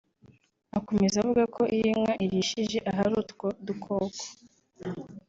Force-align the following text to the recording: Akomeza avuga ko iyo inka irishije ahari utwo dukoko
Akomeza 0.77 1.15
avuga 1.21 1.43
ko 1.55 1.61
iyo 1.75 1.87
inka 1.93 2.13
irishije 2.25 2.77
ahari 2.89 3.13
utwo 3.21 3.47
dukoko 3.65 4.19